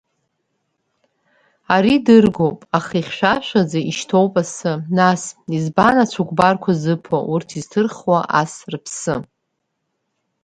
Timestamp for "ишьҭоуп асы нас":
3.89-5.21